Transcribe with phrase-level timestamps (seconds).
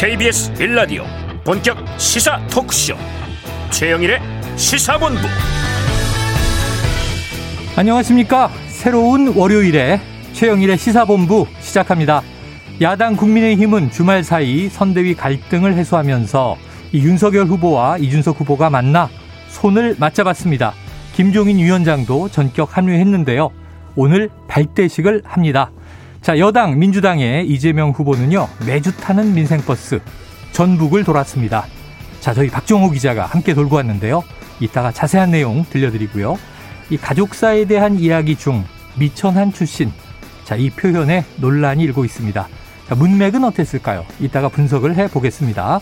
[0.00, 1.02] KBS 1라디오
[1.42, 2.94] 본격 시사 토크쇼.
[3.70, 4.20] 최영일의
[4.54, 5.18] 시사본부.
[7.74, 8.48] 안녕하십니까?
[8.68, 10.00] 새로운 월요일에
[10.34, 12.22] 최영일의 시사본부 시작합니다.
[12.80, 16.56] 야당 국민의힘은 주말 사이 선대위 갈등을 해소하면서
[16.94, 19.08] 윤석열 후보와 이준석 후보가 만나
[19.48, 20.74] 손을 맞잡았습니다.
[21.14, 23.50] 김종인 위원장도 전격 합류했는데요.
[23.96, 25.72] 오늘 발대식을 합니다
[26.20, 30.00] 자, 여당 민주당의 이재명 후보는요, 매주 타는 민생버스
[30.52, 31.66] 전북을 돌았습니다.
[32.20, 34.24] 자, 저희 박정호 기자가 함께 돌고 왔는데요.
[34.60, 36.36] 이따가 자세한 내용 들려드리고요.
[36.90, 38.64] 이 가족사에 대한 이야기 중
[38.96, 39.92] 미천한 출신.
[40.44, 42.48] 자, 이 표현에 논란이 일고 있습니다.
[42.88, 44.04] 자, 문맥은 어땠을까요?
[44.20, 45.80] 이따가 분석을 해 보겠습니다.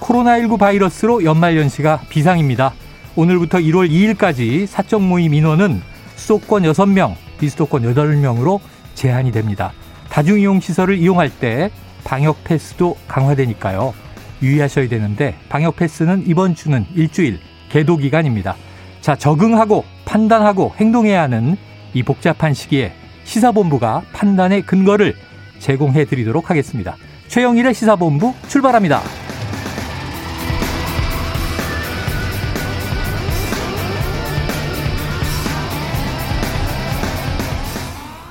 [0.00, 2.74] 코로나19 바이러스로 연말연시가 비상입니다.
[3.16, 5.80] 오늘부터 1월 2일까지 사적 모임 인원은
[6.16, 8.60] 수도권 6명, 비수도권 8명으로
[9.00, 9.72] 제한이 됩니다.
[10.10, 11.70] 다중이용 시설을 이용할 때
[12.04, 13.94] 방역 패스도 강화되니까요.
[14.42, 17.40] 유의하셔야 되는데 방역 패스는 이번 주는 일주일
[17.70, 18.56] 계도 기간입니다.
[19.00, 21.56] 자, 적응하고 판단하고 행동해야 하는
[21.94, 22.92] 이 복잡한 시기에
[23.24, 25.14] 시사본부가 판단의 근거를
[25.60, 26.96] 제공해 드리도록 하겠습니다.
[27.28, 29.29] 최영일의 시사본부 출발합니다.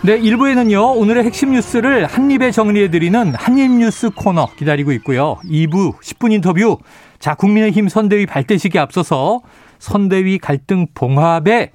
[0.01, 5.35] 네, 1부에는요, 오늘의 핵심 뉴스를 한입에 정리해드리는 한입뉴스 코너 기다리고 있고요.
[5.43, 6.77] 2부 10분 인터뷰.
[7.19, 9.41] 자, 국민의힘 선대위 발대식에 앞서서
[9.79, 11.71] 선대위 갈등 봉합에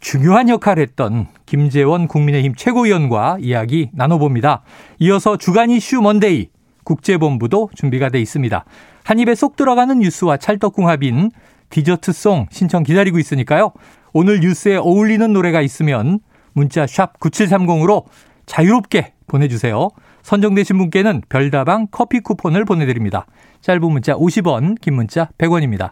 [0.00, 4.62] 중요한 역할을 했던 김재원 국민의힘 최고위원과 이야기 나눠봅니다.
[5.00, 6.48] 이어서 주간 이슈 먼데이
[6.84, 8.64] 국제본부도 준비가 돼 있습니다.
[9.04, 11.30] 한 입에 쏙 들어가는 뉴스와 찰떡궁합인
[11.68, 13.72] 디저트송 신청 기다리고 있으니까요.
[14.14, 16.20] 오늘 뉴스에 어울리는 노래가 있으면
[16.56, 18.04] 문자 샵 9730으로
[18.46, 19.90] 자유롭게 보내주세요.
[20.22, 23.26] 선정되신 분께는 별다방 커피 쿠폰을 보내드립니다.
[23.60, 25.90] 짧은 문자 50원, 긴 문자 100원입니다.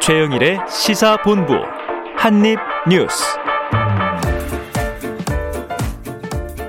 [0.00, 1.54] 최영일의 시사본부
[2.16, 3.24] 한입뉴스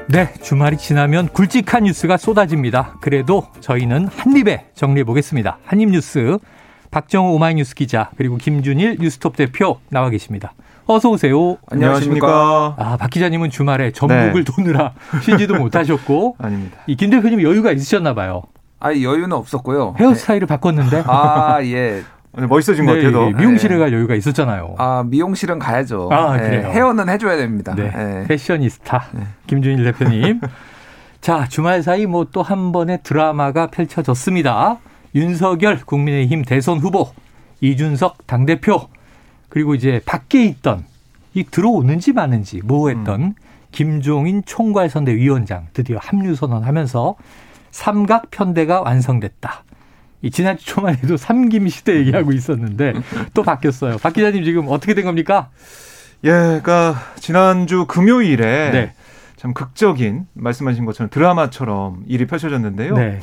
[0.10, 2.96] 네, 주말이 지나면 굵직한 뉴스가 쏟아집니다.
[3.02, 5.60] 그래도 저희는 한입에 정리해 보겠습니다.
[5.64, 6.40] 한입 뉴스
[6.92, 10.54] 박정호 오마이뉴스 기자 그리고 김준일 뉴스톱 대표 나와 계십니다.
[10.86, 11.58] 어서 오세요.
[11.70, 12.76] 안녕하십니까.
[12.78, 14.52] 아, 박 기자님은 주말에 전북을 네.
[14.52, 16.78] 도느라 쉬지도 못하셨고 아닙니다.
[16.88, 18.44] 이 김 대표님 여유가 있으셨나 봐요.
[18.80, 19.96] 아, 여유는 없었고요.
[20.00, 20.54] 헤어스타일을 네.
[20.56, 21.04] 바꿨는데.
[21.08, 22.04] 아, 예.
[22.34, 23.32] 멋있어진 네, 것 같아요.
[23.32, 23.80] 미용실에 네.
[23.80, 24.76] 갈 여유가 있었잖아요.
[24.78, 26.10] 아, 미용실은 가야죠.
[26.12, 26.44] 아, 네.
[26.44, 26.68] 그래요.
[26.70, 27.74] 헤어는 해줘야 됩니다.
[27.76, 27.90] 네.
[27.90, 28.24] 네.
[28.28, 29.08] 패셔니스타
[29.48, 30.40] 김준일 대표님.
[31.20, 34.78] 자, 주말 사이 뭐 또 한 번의 드라마가 펼쳐졌습니다.
[35.16, 37.12] 윤석열 국민의힘 대선 후보,
[37.62, 38.88] 이준석 당대표,
[39.50, 40.86] 그리고 이제 밖에 있던
[41.34, 43.34] 이 들어오는지 마는지 모호했던 음.
[43.72, 47.16] 김종인 총괄선대위원장 드디어 합류 선언하면서
[47.72, 49.64] 삼각 편대가 완성됐다.
[50.24, 52.94] 이 지난주 초반에도 삼김 시대 얘기하고 있었는데
[53.34, 53.98] 또 바뀌었어요.
[53.98, 55.50] 박 기자님 지금 어떻게 된 겁니까?
[56.24, 58.94] 예, 그러니까 지난주 금요일에 네.
[59.36, 62.96] 참 극적인 말씀하신 것처럼 드라마처럼 일이 펼쳐졌는데요.
[62.96, 63.20] 네.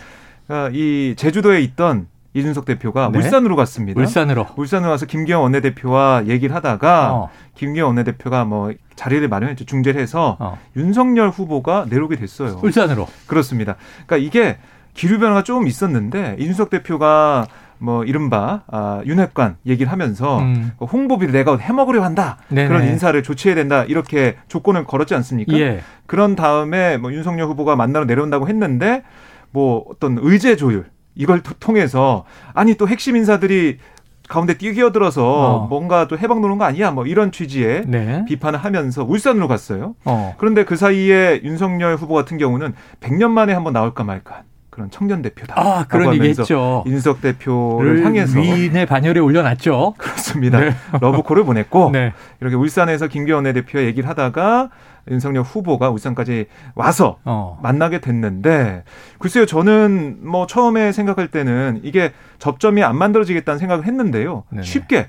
[0.46, 3.18] 그러니까 이 제주도에 있던 이준석 대표가 네.
[3.18, 4.00] 울산으로 갔습니다.
[4.00, 4.46] 울산으로.
[4.56, 7.30] 울산으로 와서 김기현 원내대표와 얘기를 하다가 어.
[7.54, 9.64] 김기현 원내대표가 뭐 자리를 마련했죠.
[9.64, 10.58] 중재를 해서 어.
[10.76, 12.58] 윤석열 후보가 내려오게 됐어요.
[12.62, 13.06] 울산으로.
[13.26, 13.76] 그렇습니다.
[14.06, 14.58] 그러니까 이게
[14.94, 17.46] 기류 변화가 좀 있었는데 이준석 대표가
[17.78, 20.72] 뭐 이른바 아, 윤핵관 얘기를 하면서 음.
[20.78, 22.68] 그 홍보비를 내가 해먹으려 한다 네네.
[22.68, 25.56] 그런 인사를 조치해야 된다 이렇게 조건을 걸었지 않습니까?
[25.58, 25.82] 예.
[26.06, 29.02] 그런 다음에 뭐 윤석열 후보가 만나러 내려온다고 했는데
[29.54, 30.84] 뭐 어떤 의제 조율
[31.14, 33.78] 이걸 통해서 아니 또 핵심 인사들이
[34.28, 35.66] 가운데 뛰어들어서 어.
[35.68, 36.90] 뭔가 또 해방 노는 거 아니야?
[36.90, 38.24] 뭐 이런 취지의 네.
[38.26, 39.94] 비판을 하면서 울산으로 갔어요.
[40.04, 40.34] 어.
[40.38, 45.54] 그런데 그 사이에 윤석열 후보 같은 경우는 100년 만에 한번 나올까 말까 그런 청년 대표다.
[45.56, 46.82] 아, 그런 얘기했죠.
[46.86, 49.94] 인석 대표를 향해서 위인의 반열에 올려놨죠.
[49.98, 50.58] 그렇습니다.
[50.58, 50.74] 네.
[51.00, 52.12] 러브콜을 보냈고 네.
[52.40, 54.70] 이렇게 울산에서 김기현 대표와 얘기를 하다가
[55.10, 57.58] 윤석열 후보가 울산까지 와서 어.
[57.62, 58.84] 만나게 됐는데
[59.18, 64.62] 글쎄요 저는 뭐 처음에 생각할 때는 이게 접점이 안 만들어지겠다는 생각을 했는데요 네네.
[64.62, 65.08] 쉽게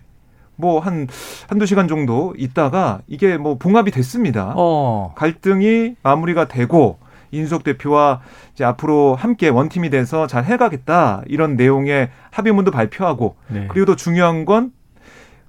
[0.57, 1.07] 뭐 한
[1.47, 4.53] 한두 시간 정도 있다가 이게 뭐 봉합이 됐습니다.
[4.55, 5.13] 어.
[5.15, 6.99] 갈등이 마무리가 되고
[7.31, 8.21] 인석 대표와
[8.53, 13.67] 이제 앞으로 함께 원팀이 돼서 잘 해가겠다 이런 내용의 합의문도 발표하고 네.
[13.69, 14.71] 그리고 또 중요한 건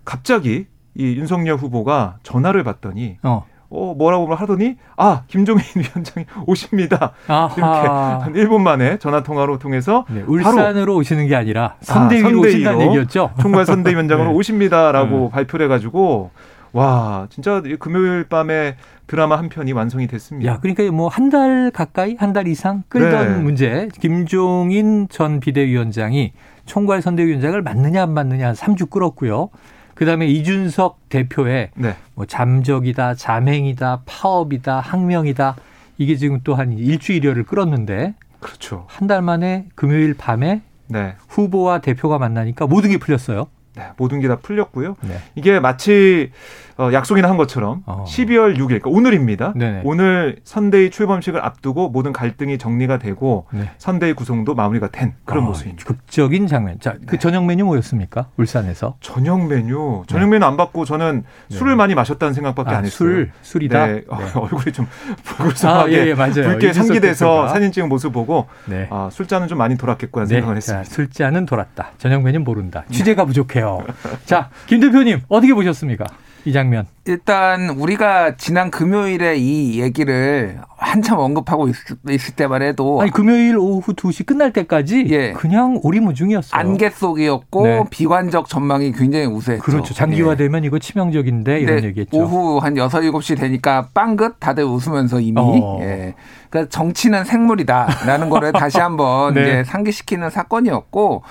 [0.05, 3.45] 갑자기 이 윤석열 후보가 전화를 받더니 어.
[3.71, 7.13] 어, 뭐라고 하더니, 아, 김종인 위원장이 오십니다.
[7.29, 7.55] 아하.
[7.57, 7.89] 이렇게
[8.25, 10.05] 한 1분 만에 전화 통화로 통해서.
[10.09, 13.31] 네, 울산으로 오시는 게 아니라 선대위로, 아, 선대위로 오신다는 얘기였죠.
[13.41, 14.35] 총괄 선대위원장으로 네.
[14.37, 15.31] 오십니다라고 음.
[15.31, 16.31] 발표를 해가지고,
[16.73, 18.77] 와 진짜 금요일 밤에
[19.07, 20.53] 드라마 한 편이 완성이 됐습니다.
[20.53, 23.39] 야, 그러니까 뭐 한 달 가까이 한 달 이상 끌던 네.
[23.43, 26.33] 문제 김종인 전 비대위원장이
[26.67, 29.49] 총괄 선대위원장을 맞느냐 안 맞느냐 3주 끌었고요.
[29.97, 31.97] 그다음에 이준석 대표의 네.
[32.15, 35.57] 뭐 잠적이다, 잠행이다, 파업이다, 항명이다
[35.99, 38.85] 이게 지금 또 한 일주일여를 끌었는데 그렇죠.
[38.89, 41.17] 한 달 만에 금요일 밤에 네.
[41.29, 43.49] 후보와 대표가 만나니까 모든 게 풀렸어요.
[43.75, 44.97] 네, 모든 게 다 풀렸고요.
[45.03, 45.19] 네.
[45.35, 46.31] 이게 마치
[46.79, 48.05] 어, 약속이나 한 것처럼 어.
[48.07, 49.55] 12월 6일, 그러니까 오늘입니다.
[49.57, 49.81] 네네.
[49.85, 53.71] 오늘 선대위 출범식을 앞두고 모든 갈등이 정리가 되고 네.
[53.79, 55.85] 선대위 구성도 마무리가 된 그런 어, 모습입니다.
[55.87, 56.79] 극적인 장면.
[56.79, 57.19] 자, 그 네.
[57.19, 58.29] 저녁 메뉴 뭐였습니까?
[58.37, 58.97] 울산에서?
[59.01, 60.05] 저녁 메뉴.
[60.07, 61.57] 저녁 메뉴 안 받고 저는 네.
[61.57, 62.91] 술을 많이 마셨다는 생각밖에 아, 안 했어요.
[62.91, 63.87] 술, 술이다.
[63.87, 64.03] 네.
[64.09, 64.87] 어, 얼굴이 좀
[65.25, 68.49] 불쌍하게 아, 예, 예, 붉게 상기돼서 사진 찍은 모습 보고
[68.91, 70.85] 아, 술잔은 좀 많이 돌았겠구나 생각을 했습니다.
[70.85, 71.93] 자, 술잔은 돌았다.
[71.97, 72.85] 저녁 메뉴는 모른다.
[72.91, 73.81] 취재가 부족해요.
[74.27, 76.05] 자, 김 대표님 어떻게 보셨습니까?
[76.47, 76.87] 이 장면.
[77.07, 81.75] 일단 우리가 지난 금요일에 이 얘기를 한참 언급하고 있,
[82.09, 85.33] 을 때만 해도 아니 금요일 오후 2시 끝날 때까지 예.
[85.33, 86.59] 그냥 오리무중이었어요.
[86.59, 87.85] 안개 속이었고 네.
[87.91, 89.65] 비관적 전망이 굉장히 우세했죠.
[89.65, 89.93] 그렇죠.
[89.93, 90.67] 장기화되면 예.
[90.69, 92.17] 이거 치명적인데 이런 얘기했죠.
[92.17, 95.81] 오후 한 6, 7시 되니까 빵긋 다들 웃으면서 이미 어.
[95.81, 96.15] 예.
[96.49, 99.43] 그러니까 정치는 생물이다라는 거를 다시 한번 네.
[99.43, 101.25] 이제 상기시키는 사건이었고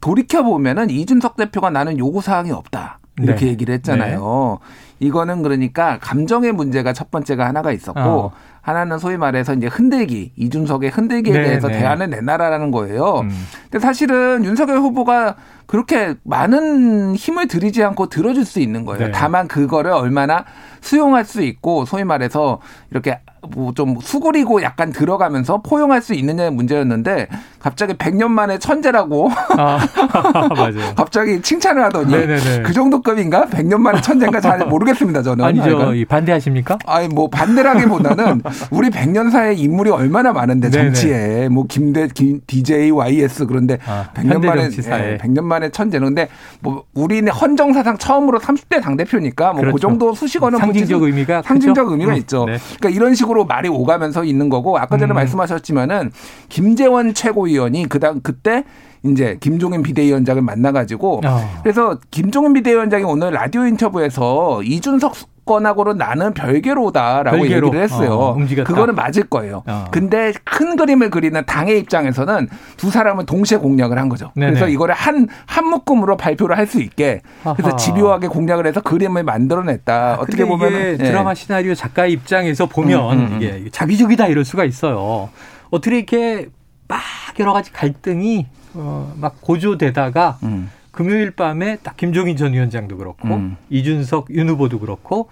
[0.00, 3.00] 돌이켜 보면은 이준석 대표가 나는 요구 사항이 없다.
[3.18, 3.50] 이렇게 네.
[3.52, 4.58] 얘기를 했잖아요.
[4.60, 5.06] 네.
[5.06, 8.32] 이거는 그러니까 감정의 문제가 첫 번째가 하나가 있었고 어.
[8.60, 11.80] 하나는 소위 말해서 이제 흔들기 이준석의 흔들기에 네, 대해서 네.
[11.80, 13.20] 대안을 내놔라라는 거예요.
[13.20, 13.30] 음.
[13.64, 15.34] 근데 사실은 윤석열 후보가
[15.72, 19.06] 그렇게 많은 힘을 들이지 않고 들어줄 수 있는 거예요.
[19.06, 19.10] 네.
[19.10, 20.44] 다만 그거를 얼마나
[20.82, 22.60] 수용할 수 있고 소위 말해서
[22.90, 23.20] 이렇게
[23.56, 27.26] 뭐 좀 수그리고 약간 들어가면서 포용할 수 있느냐의 문제였는데
[27.58, 29.78] 갑자기 100년 만에 천재라고 아,
[30.54, 30.94] 맞아요.
[30.94, 32.62] 갑자기 칭찬을 하더니 네네네.
[32.62, 33.46] 그 정도급인가?
[33.46, 35.44] 100년 만에 천재인가 잘 모르겠습니다 저는.
[35.44, 35.92] 아니죠.
[36.08, 36.78] 반대하십니까?
[36.86, 41.48] 아니 뭐 반대라기보다는 우리 100년사의 인물이 얼마나 많은데 정치에 네네.
[41.48, 46.28] 뭐 김대 김 DJ YS 그런데 아, 100년 만에 예, 100년 만에 천재는 근데
[46.60, 49.78] 뭐 우리는 헌정사상 처음으로 30대 당 대표니까 뭐그 그렇죠.
[49.78, 51.92] 정도 수식어는 상징적 의미가 상징적 그렇죠?
[51.92, 52.44] 의미가 음, 있죠.
[52.44, 52.58] 네.
[52.78, 55.14] 그러니까 이런 식으로 식으로 말이 오가면서 있는 거고 아까 전에 음.
[55.14, 56.12] 말씀하셨지만은
[56.48, 58.64] 김재원 최고위원이 그당 그때
[59.04, 61.60] 이제 김종인 비대위원장을 만나가지고 어.
[61.62, 67.66] 그래서 김종인 비대위원장이 오늘 라디오 인터뷰에서 이준석 건하고는 나는 별개로다라고 별개로.
[67.68, 68.12] 얘기를 했어요.
[68.12, 69.62] 어, 그거는 맞을 거예요.
[69.66, 69.84] 어.
[69.90, 74.30] 근데 큰 그림을 그리는 당의 입장에서는 두 사람은 동시에 공략을 한 거죠.
[74.34, 74.52] 네네.
[74.52, 77.76] 그래서 이거를 한, 한 묶음으로 발표를 할 수 있게 그래서 아하.
[77.76, 79.94] 집요하게 공략을 해서 그림을 만들어냈다.
[79.94, 80.96] 아, 어떻게 보면 예.
[80.96, 83.36] 드라마 시나리오 작가 입장에서 보면 음, 음, 음.
[83.42, 85.28] 이게 자기적이다 이럴 수가 있어요.
[85.70, 86.48] 어떻게 이렇게
[86.88, 87.00] 막
[87.40, 90.70] 여러 가지 갈등이 어, 막 고조되다가 음.
[90.92, 93.56] 금요일 밤에 딱 김종인 전 위원장도 그렇고 음.
[93.70, 95.28] 이준석 윤 후보도 그렇고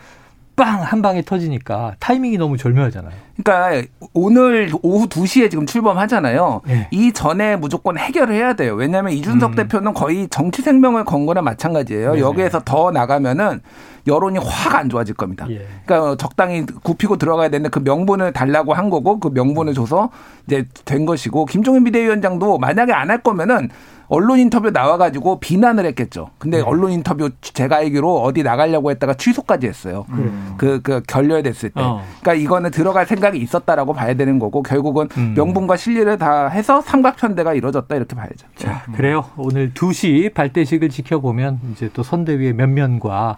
[0.57, 0.83] 빵!
[0.83, 3.13] 한 방에 터지니까 타이밍이 너무 절묘하잖아요.
[3.43, 6.61] 그러니까 오늘 오후 2시에 지금 출범하잖아요.
[6.67, 6.89] 네.
[6.91, 8.75] 이 전에 무조건 해결을 해야 돼요.
[8.75, 9.55] 왜냐하면 이준석 음.
[9.57, 12.15] 대표는 거의 정치 생명을 건 거나 마찬가지예요.
[12.15, 13.61] 네 여기에서 더 나가면은
[14.07, 15.47] 여론이 확 안 좋아질 겁니다.
[15.51, 15.67] 예.
[15.87, 20.11] 그러니까 적당히 굽히고 들어가야 되는데 그 명분을 달라고 한 거고 그 명분을 줘서
[20.47, 23.71] 이제 된 것이고 김종인 비대위원장도 만약에 안 할 거면은
[24.11, 26.31] 언론 인터뷰 나와가지고 비난을 했겠죠.
[26.39, 26.63] 근데 네.
[26.65, 30.05] 언론 인터뷰 제가 알기로 어디 나가려고 했다가 취소까지 했어요.
[30.11, 30.55] 음.
[30.59, 31.81] 그, 그 결렬됐을 때.
[31.81, 32.03] 어.
[32.21, 35.35] 그러니까 이거는 들어갈 생각이 있었다라고 봐야 되는 거고 결국은 음.
[35.37, 38.49] 명분과 실리를 다 해서 삼각편대가 이루어졌다 이렇게 봐야죠.
[38.57, 39.27] 자, 그래요.
[39.37, 43.37] 오늘 2시 발대식을 지켜보면 이제 또 선대위의 면면과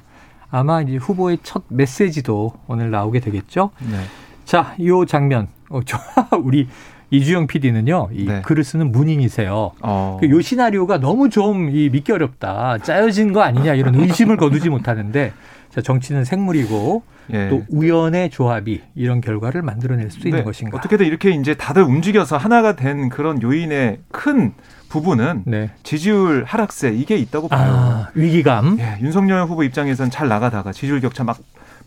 [0.50, 3.72] 아마 이제 후보의 첫 메시지도 오늘 나오게 되겠죠.
[3.80, 3.98] 네.
[4.46, 5.48] 자, 이 장면.
[5.68, 5.98] 어, 저,
[6.42, 6.68] 우리
[7.12, 8.40] 이주영 PD는요, 이 네.
[8.42, 9.72] 글을 쓰는 문인이세요.
[9.82, 10.16] 어.
[10.18, 12.78] 그요 시나리오가 너무 좀 이 믿기 어렵다.
[12.78, 15.32] 짜여진 거 아니냐 이런 의심을 거두지 못하는데
[15.70, 17.02] 자, 정치는 생물이고
[17.34, 17.48] 예.
[17.50, 20.76] 또 우연의 조합이 이런 결과를 만들어낼 수 있는 것인가.
[20.78, 24.54] 어떻게든 이렇게 이제 다들 움직여서 하나가 된 그런 요인의 큰
[24.88, 25.70] 부분은 네.
[25.82, 27.70] 지지율 하락세 이게 있다고 봐요.
[27.72, 28.78] 아, 위기감.
[28.80, 31.38] 예, 윤석열 후보 입장에서는 잘 나가다가 지지율 격차 막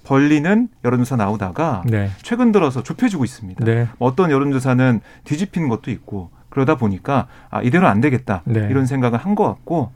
[0.06, 2.10] 벌리는 여론조사 나오다가 네.
[2.22, 3.66] 최근 들어서 좁혀지고 있습니다.
[3.66, 3.88] 네.
[4.00, 8.68] 어떤 여론조사는 뒤집히는 것도 있고 그러다 보니까 아, 이대로 안 되겠다 네.
[8.70, 9.92] 이런 생각을 한 것 같고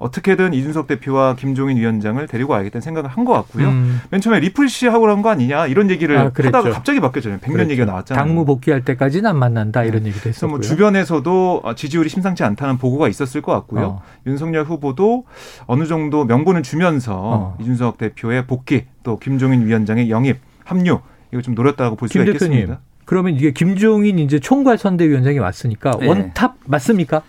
[0.00, 3.68] 어떻게든 이준석 대표와 김종인 위원장을 데리고 와야겠다는 생각을 한 것 같고요.
[3.68, 4.00] 음.
[4.10, 7.38] 맨 처음에 리플 씨 하고 그런 거 아니냐 이런 얘기를 아, 하다가 갑자기 바뀌었잖아요.
[7.40, 8.24] 백년 얘기가 나왔잖아요.
[8.24, 10.08] 당무 복귀할 때까지는 안 만난다 이런 네.
[10.08, 10.50] 얘기도 했었고요.
[10.56, 13.84] 뭐 주변에서도 지지율이 심상치 않다는 보고가 있었을 것 같고요.
[13.84, 14.02] 어.
[14.26, 15.24] 윤석열 후보도
[15.66, 17.56] 어느 정도 명분을 주면서 어.
[17.60, 21.00] 이준석 대표의 복귀 또 김종인 위원장의 영입 합류
[21.32, 22.80] 이거 좀 노렸다고 볼 수가 있겠습니다.
[23.04, 26.06] 그러면 이게 김종인 이제 총괄 선대위원장이 왔으니까 네.
[26.08, 27.22] 원탑 맞습니까?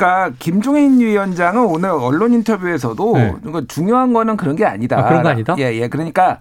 [0.00, 3.34] 그러니까 김종인 위원장은 오늘 언론 인터뷰에서도 네.
[3.68, 4.98] 중요한 거는 그런 게 아니다.
[4.98, 5.54] 아, 그런 거 아니다?
[5.58, 5.88] 예, 예.
[5.88, 6.38] 그러니까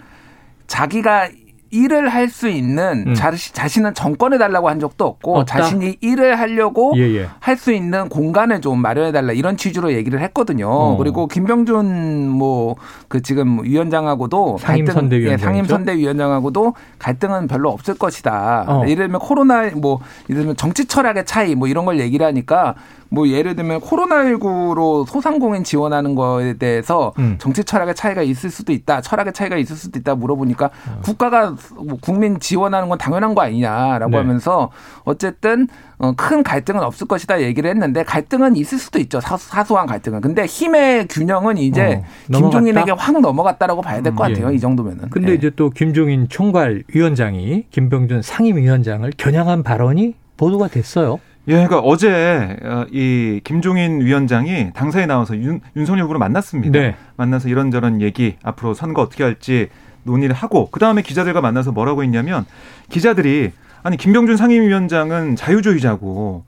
[0.67, 1.27] 자기가
[1.71, 3.13] 일을 할 수 있는 음.
[3.13, 5.59] 자, 자신은 정권해 달라고 한 적도 없고 없다?
[5.59, 7.27] 자신이 일을 하려고 예, 예.
[7.39, 10.67] 할수 있는 공간을 좀 마련해 달라 이런 취지로 얘기를 했거든요.
[10.67, 10.97] 어.
[10.97, 12.75] 그리고 김병준 뭐
[13.07, 18.65] 그 지금 위원장하고도 상임 선대위원장 예, 상임 선대위원장하고도 갈등은 별로 없을 것이다.
[18.67, 18.83] 어.
[18.83, 19.99] 예를 들면 코로나 뭐
[20.29, 22.75] 예를 들면 정치 철학의 차이 뭐 이런 걸 얘기를 하니까
[23.09, 27.37] 뭐 예를 들면 코로나19로 소상공인 지원하는 거에 대해서 음.
[27.39, 29.01] 정치 철학의 차이가 있을 수도 있다.
[29.01, 30.99] 철학의 차이가 있을 수도 있다 물어보니까 어.
[31.03, 34.17] 국가가 뭐 국민 지원하는 건 당연한 거 아니냐라고 네.
[34.17, 34.69] 하면서
[35.05, 39.19] 어쨌든 어, 큰 갈등은 없을 것이다 얘기를 했는데 갈등은 있을 수도 있죠.
[39.19, 40.21] 사소, 한 갈등은.
[40.21, 42.01] 근데 힘의 균형은 이제
[42.33, 44.51] 어, 김종인에게 확 넘어갔다라고 봐야 될것 음, 같아요.
[44.51, 44.55] 예.
[44.55, 45.09] 이 정도면은.
[45.09, 45.35] 근데 예.
[45.35, 51.19] 이제 또 김종인 총괄 위원장이 김병준 상임위원장을 겨냥한 발언이 보도가 됐어요.
[51.49, 56.79] 예, 그러니까 어제 어, 이 김종인 위원장이 당사에 나와서 윤, 윤석열 후보를 만났습니다.
[56.79, 56.95] 네.
[57.17, 59.69] 만나서 이런저런 얘기 앞으로 선거 어떻게 할지
[60.03, 62.45] 논의를 하고 그 다음에 기자들과 만나서 뭐라고 했냐면
[62.89, 63.51] 기자들이
[63.81, 66.43] 아니 김병준 상임위원장은 자유주의자고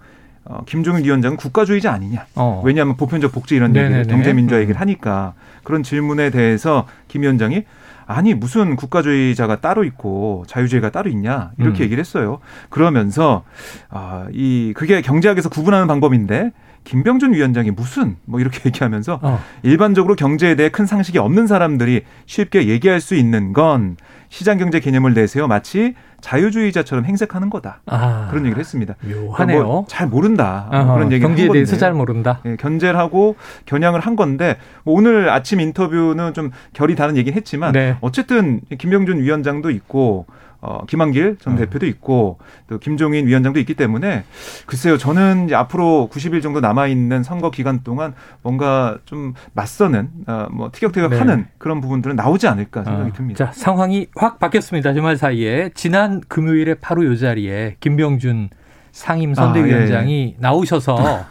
[0.46, 2.26] 어, 김종인 위원장은 국가주의자 아니냐?
[2.36, 2.62] 어.
[2.64, 7.64] 왜냐하면 보편적 복지 이런 얘기를 경제민주화 얘기를 하니까 그런 질문에 대해서 김 위원장이
[8.12, 11.86] 아니 무슨 국가주의자가 따로 있고 자유주의가 따로 있냐 이렇게 음.
[11.86, 12.40] 얘기를 했어요.
[12.70, 13.44] 그러면서
[13.90, 16.52] 아 이 그게 경제학에서 구분하는 방법인데
[16.84, 19.40] 김병준 위원장이 무슨 뭐 이렇게 얘기하면서 어.
[19.64, 23.98] 일반적으로 경제에 대해 큰 상식이 없는 사람들이 쉽게 얘기할 수 있는 건
[24.30, 27.82] 시장 경제 개념을 내세워 마치 자유주의자처럼 행색하는 거다.
[27.88, 28.96] 아, 그런 얘기를 했습니다.
[29.02, 29.64] 묘하네요.
[29.64, 30.68] 뭐 잘 모른다.
[30.72, 32.40] 뭐 그런 얘기 경제에 대해서 잘 모른다.
[32.46, 33.36] 예, 견제를 하고
[33.66, 37.98] 겨냥을 한 건데 뭐 오늘 아침 인터뷰는 좀 결이 다른 얘기는 했지만 네.
[38.02, 40.28] 어쨌든 김병준 위원장도 있고
[40.62, 41.58] 어, 김한길 전 음.
[41.58, 42.38] 대표도 있고
[42.68, 44.24] 또 김종인 위원장도 있기 때문에
[44.68, 48.14] 글쎄요 저는 이제 앞으로 90일 정도 남아 있는 선거 기간 동안
[48.44, 51.46] 뭔가 좀 맞서는 어, 뭐 티격태격하는 네.
[51.58, 53.14] 그런 부분들은 나오지 않을까 생각이 어.
[53.14, 53.46] 듭니다.
[53.46, 58.50] 자 상황이 확 바뀌었습니다 주말 사이에 지난 금요일에 바로 요 자리에 김병준
[58.92, 60.36] 상임 선대위원장이 아, 예, 예.
[60.40, 61.26] 나오셔서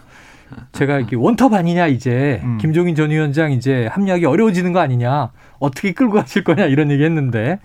[0.72, 2.58] 제가 이렇게 원톱 아니냐 이제 음.
[2.58, 7.60] 김종인 전 위원장 이제 합류하기 어려워지는 거 아니냐 어떻게 끌고 가실 거냐 이런 얘기 했는데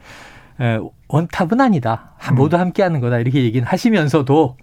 [0.60, 2.14] 에, 원탑은 아니다.
[2.32, 2.36] 음.
[2.36, 3.20] 모두 함께하는 거다.
[3.20, 4.58] 이렇게 얘기는 하시면서도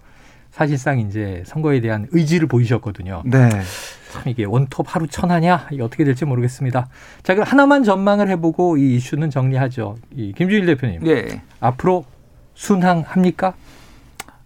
[0.51, 3.23] 사실상 이제 선거에 대한 의지를 보이셨거든요.
[3.25, 3.49] 네.
[4.11, 6.87] 참 이게 원톱 하루 천하냐 이게 어떻게 될지 모르겠습니다.
[7.23, 9.95] 자 그럼 하나만 전망을 해보고 이 이슈는 정리하죠.
[10.15, 11.03] 이 김주일 대표님.
[11.03, 11.41] 네.
[11.59, 12.05] 앞으로
[12.53, 13.55] 순항합니까?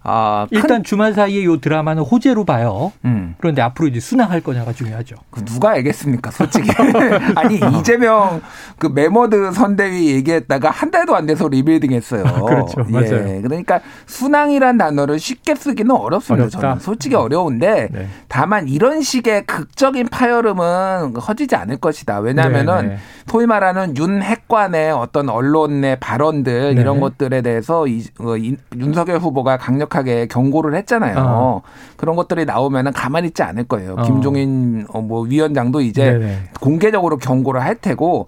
[0.10, 2.94] 아, 일단 주말 사이에 요 드라마는 호재로 봐요.
[3.04, 3.36] 음.
[3.40, 5.18] 그런데 앞으로 이제 순항할 거냐가 중요하죠.
[5.30, 6.70] 그 누가 알겠습니까, 솔직히.
[7.36, 8.42] 아니 이재명
[8.80, 12.24] 그 매머드 선대위 얘기했다가 한 달도 안 돼서 리빌딩 했어요.
[12.48, 12.86] 그렇죠.
[12.88, 12.92] 예.
[12.92, 13.42] 맞아요.
[13.42, 16.44] 그러니까 순항이란 단어를 쉽게 쓰기는 어렵습니다.
[16.44, 16.60] 어렵다.
[16.60, 17.22] 저는 솔직히 음.
[17.22, 18.08] 어려운데 네.
[18.30, 22.20] 다만 이런 식의 극적인 파열음은 터지지 않을 것이다.
[22.20, 22.98] 왜냐하면은 네, 네.
[23.28, 26.82] 소위 말하는 윤 핵관의 어떤 언론 의 발언들 네.
[26.82, 31.16] 이런 것들에 대해서 이, 어, 이, 윤석열 후보가 강력하게 강력하게 경고를 했잖아요.
[31.18, 31.62] 어.
[31.96, 33.96] 그런 것들이 나오면은 가만히 있지 않을 거예요.
[33.98, 34.04] 어.
[34.04, 36.38] 김종인 어, 뭐 위원장도 이제 네네.
[36.60, 38.28] 공개적으로 경고를 할 테고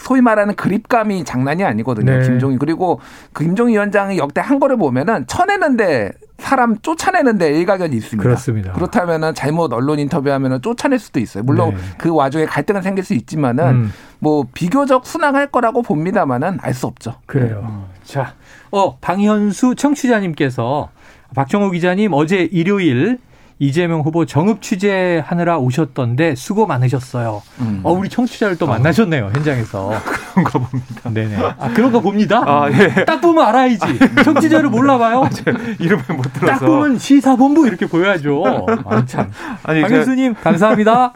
[0.00, 2.18] 소위 말하는 그립감이 장난이 아니거든요.
[2.18, 2.24] 네.
[2.24, 3.00] 김종인 그리고
[3.32, 8.22] 그 김종인 위원장이 역대 한 거를 보면은 쳐내는데 사람 쫓아내는데 일가견이 있습니다.
[8.22, 8.72] 그렇습니다.
[8.72, 11.42] 그렇다면은 잘못 언론 인터뷰하면은 쫓아낼 수도 있어요.
[11.42, 11.76] 물론 네.
[11.96, 13.92] 그 와중에 갈등은 생길 수 있지만은 음.
[14.18, 17.14] 뭐 비교적 순항할 거라고 봅니다만은 알 수 없죠.
[17.24, 17.64] 그래요.
[17.66, 17.84] 음.
[18.04, 18.34] 자,
[18.70, 20.90] 어 방현수 청취자님께서
[21.36, 23.18] 박정호 기자님 어제 일요일
[23.58, 27.42] 이재명 후보 정읍 취재하느라 오셨던데 수고 많으셨어요.
[27.60, 27.80] 음.
[27.84, 28.68] 어, 우리 청취자를 또 어.
[28.68, 29.92] 만나셨네요, 현장에서.
[30.32, 31.10] 그런가 봅니다.
[31.10, 31.36] 네네.
[31.36, 32.42] 아, 그런 거 봅니다?
[32.46, 33.04] 아, 예.
[33.04, 33.78] 딱 보면 알아야지.
[34.24, 35.24] 청취자를 몰라봐요?
[35.24, 35.30] 아,
[35.78, 36.46] 이름을 못 들어서.
[36.46, 38.66] 딱 보면 시사본부 이렇게 보여야죠.
[38.84, 39.30] 아, 참.
[39.62, 41.14] 아니, 박현수님, 감사합니다.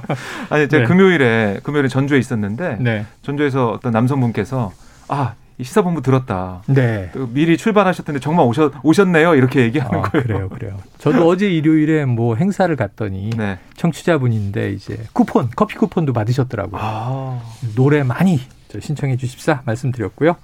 [0.48, 0.84] 아니, 제가 네.
[0.84, 3.04] 금요일에, 금요일에 전주에 있었는데, 네.
[3.20, 4.72] 전주에서 어떤 남성분께서,
[5.08, 6.62] 아, 시사본부 들었다.
[6.66, 7.10] 네.
[7.28, 9.34] 미리 출발하셨던데 정말 오셨, 오셨네요.
[9.36, 10.26] 이렇게 얘기하는 아, 거예요.
[10.26, 10.78] 그래요, 그래요.
[10.98, 13.58] 저도 어제 일요일에 뭐 행사를 갔더니 네.
[13.76, 16.80] 청취자분인데 이제 쿠폰, 커피 쿠폰도 받으셨더라고요.
[16.82, 17.40] 아.
[17.76, 18.40] 노래 많이
[18.78, 20.36] 신청해 주십사 말씀드렸고요.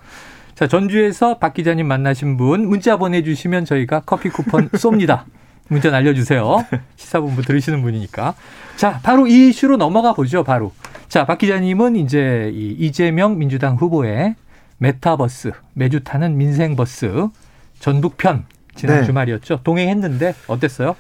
[0.54, 5.22] 자, 전주에서 박 기자님 만나신 분 문자 보내주시면 저희가 커피 쿠폰 쏩니다.
[5.68, 6.64] 문자 날려주세요.
[6.96, 8.34] 시사본부 들으시는 분이니까.
[8.76, 10.72] 자, 바로 이 이슈로 넘어가 보죠, 바로.
[11.08, 14.34] 자, 박 기자님은 이제 이 이재명 민주당 후보의
[14.80, 17.28] 메타버스, 매주 타는 민생버스
[17.80, 19.04] 전북편 지난 네.
[19.04, 19.60] 주말이었죠.
[19.62, 20.96] 동행했는데 어땠어요?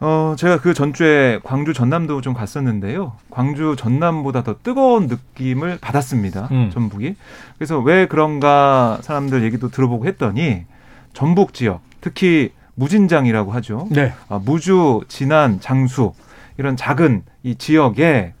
[0.00, 3.12] 어, 제가 그 전주에 광주 전남도 좀 갔었는데요.
[3.30, 6.48] 광주 전남보다 더 뜨거운 느낌을 받았습니다.
[6.52, 6.70] 음.
[6.72, 7.16] 전북이.
[7.58, 10.64] 그래서 왜 그런가 사람들 얘기도 들어보고 했더니
[11.12, 13.88] 전북 지역, 특히 무진장이라고 하죠.
[13.90, 14.14] 네.
[14.28, 16.14] 아, 무주, 진안, 장수
[16.56, 18.32] 이런 작은 이 지역에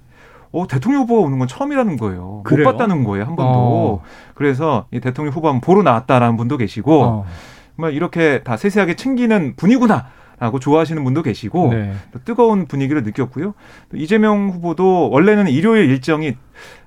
[0.52, 2.42] 어, 대통령 후보가 오는 건 처음이라는 거예요.
[2.44, 2.66] 그래요?
[2.66, 3.52] 못 봤다는 거예요, 한 번도.
[3.58, 4.02] 어.
[4.34, 7.26] 그래서 이 대통령 후보 한번 보러 나왔다라는 분도 계시고, 어.
[7.76, 10.06] 정말 이렇게 다 세세하게 챙기는 분이구나.
[10.40, 11.94] 라고 좋아하시는 분도 계시고 네.
[12.12, 13.54] 또 뜨거운 분위기를 느꼈고요.
[13.90, 16.36] 또 이재명 후보도 원래는 일요일 일정이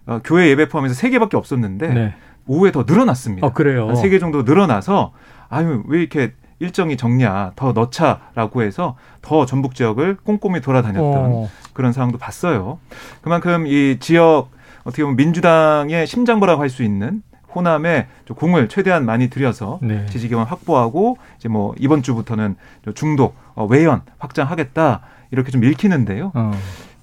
[0.05, 2.13] 어, 교회 예배 포함해서 세 개밖에 없었는데 네.
[2.47, 3.45] 오후에 더 늘어났습니다.
[3.45, 3.93] 어, 그래요.
[3.95, 5.11] 세 개 정도 늘어나서
[5.49, 11.49] 아유 왜 이렇게 일정이 적냐 더 넣자라고 해서 더 전북 지역을 꼼꼼히 돌아다녔던 어.
[11.73, 12.77] 그런 상황도 봤어요.
[13.21, 14.49] 그만큼 이 지역
[14.83, 20.05] 어떻게 보면 민주당의 심장부라고 할 수 있는 호남에 공을 최대한 많이 들여서 네.
[20.05, 22.55] 지지 기반 확보하고 이제 뭐 이번 주부터는
[22.95, 25.01] 중도 어, 외연 확장하겠다
[25.31, 26.31] 이렇게 좀 읽히는데요.
[26.33, 26.51] 어.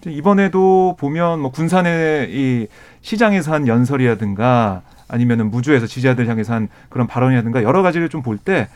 [0.07, 2.67] 이번에도 보면 뭐 군산의 이
[3.03, 8.69] 시장에서 한 연설이라든가 아니면은 무주에서 지지자들 향해서 한 그런 발언이라든가 여러 가지를 좀 볼 때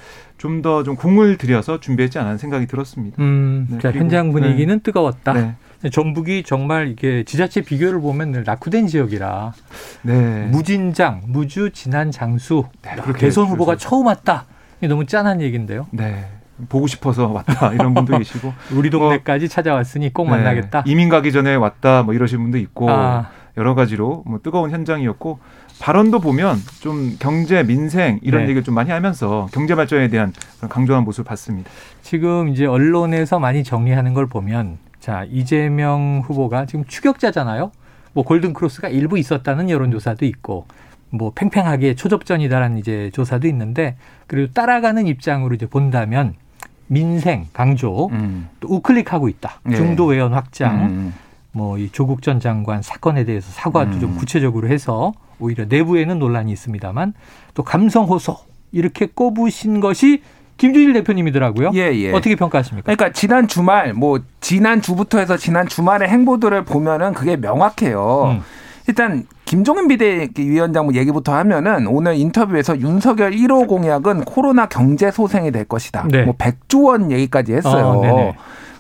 [0.43, 3.23] 좀 더좀 좀 공을 들여서 준비했지 않은 생각이 들었습니다.
[3.23, 4.83] 음, 네, 그러니까 현장 분위기는 네.
[4.83, 5.33] 뜨거웠다.
[5.35, 5.55] 네.
[5.89, 9.53] 전북이 정말 이게 지자체 비교를 보면 늘 낙후된 지역이라
[10.03, 10.49] 네.
[10.51, 14.47] 무진장, 무주, 진안, 장수 네, 개선 후보가 처음 왔다.
[14.81, 15.87] 너무 짠한 얘기인데요.
[15.93, 16.27] 네.
[16.69, 20.31] 보고 싶어서 왔다 이런 분도 계시고 우리 동네까지 뭐, 찾아왔으니 꼭 네.
[20.31, 20.83] 만나겠다.
[20.87, 23.31] 이민 가기 전에 왔다 뭐 이러신 분도 있고 아.
[23.57, 25.39] 여러 가지로 뭐 뜨거운 현장이었고
[25.83, 28.45] 발언도 보면 좀 경제 민생 이런 네.
[28.45, 30.33] 얘기를 좀 많이 하면서 경제 발전에 대한
[30.69, 31.69] 강조한 모습을 봤습니다.
[32.03, 37.73] 지금 이제 언론에서 많이 정리하는 걸 보면 자, 이재명 후보가 지금 추격자잖아요.
[38.13, 40.67] 뭐 골든 크로스가 일부 있었다는 여론조사도 있고
[41.11, 43.97] 뭐 팽팽하게 초접전이다라는 이제 조사도 있는데
[44.29, 46.35] 그리고 따라가는 입장으로 이제 본다면
[46.87, 48.49] 민생 강조 음.
[48.61, 49.59] 또 우클릭하고 있다.
[49.65, 49.75] 네.
[49.75, 51.15] 중도 외연 확장 음.
[51.51, 54.01] 뭐이 조국 전 장관 사건에 대해서 사과도 음.
[54.01, 55.13] 좀 구체적으로 해서
[55.43, 57.15] 오히려 내부에는 논란이 있습니다만
[57.55, 58.37] 또 감성 호소
[58.71, 60.23] 이렇게 꼽으신 것이
[60.57, 61.73] 김준일 대표님이더라고요.
[61.75, 62.13] 예, 예.
[62.13, 62.95] 어떻게 평가하십니까?
[62.95, 68.37] 그러니까 지난 주말 뭐 지난 주부터 해서 지난 주말의 행보들을 보면은 그게 명확해요.
[68.37, 68.43] 음.
[68.87, 75.65] 일단 김종인 비대위원장 뭐 얘기부터 하면은 오늘 인터뷰에서 윤석열 1호 공약은 코로나 경제 소생이 될
[75.65, 76.07] 것이다.
[76.11, 76.25] 네.
[76.25, 78.01] 뭐 100조 원 얘기까지 했어요.
[78.05, 78.35] 어,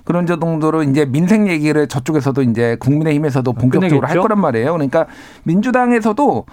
[0.05, 4.07] 그런 정도로 이제 민생 얘기를 저쪽에서도 이제 국민의힘에서도 본격적으로 끝내겠죠?
[4.07, 4.73] 할 거란 말이에요.
[4.73, 5.07] 그러니까
[5.45, 6.45] 민주당에서도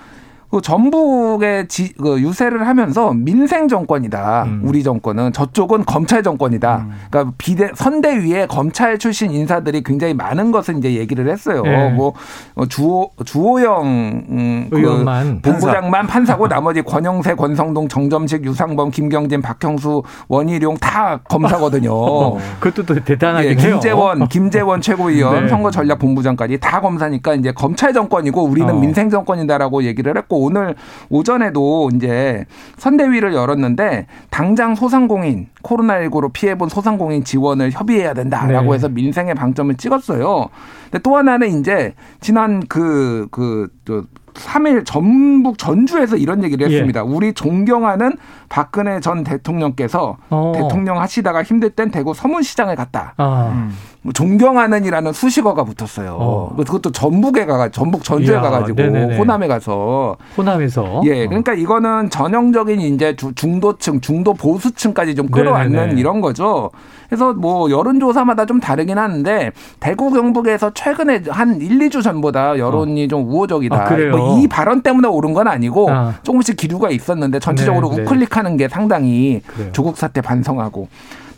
[0.51, 4.43] 그 전북에 지, 그 유세를 하면서 민생 정권이다.
[4.43, 4.61] 음.
[4.63, 6.77] 우리 정권은 저쪽은 검찰 정권이다.
[6.77, 6.91] 음.
[7.09, 11.61] 그러니까 비대 선대 위에 검찰 출신 인사들이 굉장히 많은 것을 이제 얘기를 했어요.
[11.61, 11.89] 네.
[11.89, 12.13] 뭐
[12.55, 13.83] 어, 주호 주호영
[14.29, 20.77] 음, 그 의원만 그 본부장만 판사 고 나머지 권영세, 권성동, 정점식, 유상범, 김경진, 박형수, 원희룡
[20.77, 22.37] 다 검사거든요.
[22.59, 25.49] 그것도 또 대단하게 예, 김재원, 김재원 최고위원, 네.
[25.49, 28.79] 선거전략본부장까지 다 검사니까 이제 검찰 정권이고 우리는 어.
[28.79, 30.75] 민생 정권이다라고 얘기를 했고 오늘
[31.09, 32.45] 오전에도 이제
[32.77, 38.75] 선대위를 열었는데 당장 소상공인 코로나19로 피해본 소상공인 지원을 협의해야 된다라고 네.
[38.75, 40.49] 해서 민생의 방점을 찍었어요.
[40.85, 46.73] 근데 또 하나는 이제 지난 그, 그, 그 3일 전북 전주에서 이런 얘기를 예.
[46.73, 47.01] 했습니다.
[47.01, 47.03] 예.
[47.03, 50.53] 우리 존경하는 박근혜 전 대통령께서 어.
[50.55, 53.13] 대통령 하시다가 힘들 땐 대구 서문시장에 갔다.
[53.17, 53.69] 아.
[54.01, 54.09] 음.
[54.09, 56.17] 뭐 존경하는이라는 수식어가 붙었어요.
[56.19, 56.55] 어.
[56.55, 59.17] 그것도 전북에 가가 전북 전주에 이야, 가가지고 네네네.
[59.17, 65.99] 호남에 가서 호남에서 예 그러니까 이거는 전형적인 이제 중도층 중도 보수층까지 좀 끌어안는 네네네.
[65.99, 66.71] 이런 거죠.
[67.09, 73.07] 그래서 뭐 여론조사마다 좀 다르긴 하는데 대구 경북에서 최근에 한 1, 2주 전보다 여론이 어.
[73.07, 73.75] 좀 우호적이다.
[73.75, 76.13] 아, 뭐이 발언 때문에 오른 건 아니고 아.
[76.23, 79.71] 조금씩 기류가 있었는데 전체적으로 네, 우클릭하는 게 상당히 그래요.
[79.73, 80.87] 조국 사태 반성하고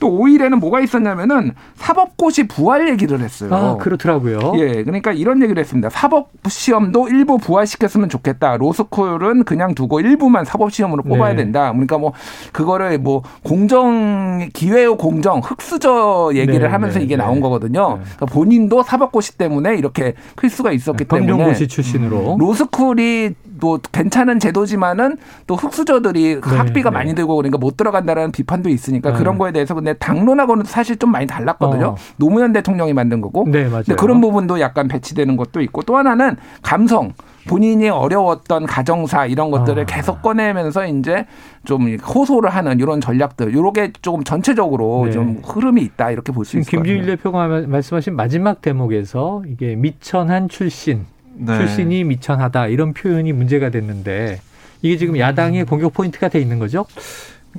[0.02, 3.54] 또 5일에는 뭐가 있었냐면은 사법고시 부활 얘기를 했어요.
[3.54, 4.54] 아, 그렇더라고요.
[4.58, 5.90] 예, 그러니까 이런 얘기를 했습니다.
[5.90, 8.58] 사법 시험도 일부 부활시켰으면 좋겠다.
[8.58, 11.44] 로스쿨은 그냥 두고 일부만 사법 시험으로 뽑아야 네.
[11.44, 11.72] 된다.
[11.72, 12.14] 그러니까 뭐
[12.52, 17.42] 그거를 뭐 공정 기회요 공정 흑수저 얘기를 네, 하면서 네, 이게 나온 네.
[17.42, 18.00] 거거든요.
[18.00, 18.04] 네.
[18.04, 25.18] 그러니까 본인도 사법고시 때문에 이렇게 클 수가 있었기 때문에 검정고시 출신으로 로스쿨이 또 괜찮은 제도지만은
[25.48, 26.94] 또 흑수저들이 네, 학비가 네.
[26.94, 29.18] 많이 들고 그러니까 못 들어간다라는 비판도 있으니까 네.
[29.18, 31.86] 그런 거에 대해서 근데 당론하고는 사실 좀 많이 달랐거든요.
[31.86, 31.96] 어.
[32.18, 33.46] 노무현 대통령이 만든 거고.
[33.48, 33.84] 네, 맞아요.
[33.86, 37.14] 근데 그런 부분도 약간 배치되는 것도 있고 또 하나는 감성.
[37.48, 39.86] 본인이 어려웠던 가정사 이런 것들을 아.
[39.88, 41.26] 계속 꺼내면서 이제
[41.66, 45.12] 좀 호소를 하는 이런 전략들, 요렇게 조금 전체적으로 네.
[45.12, 46.84] 좀 흐름이 있다 이렇게 볼수 같아요.
[46.84, 51.58] 김주일 대표가 말씀하신 마지막 대목에서 이게 미천한 출신 네.
[51.58, 54.42] 출신이 미천하다 이런 표현이 문제가 됐는데
[54.82, 56.86] 이게 지금 야당의 공격 포인트가 돼 있는 거죠?